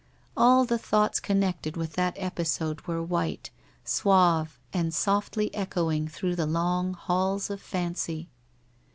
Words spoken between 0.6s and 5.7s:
the thoughts connected with that episode were white, suave, and softly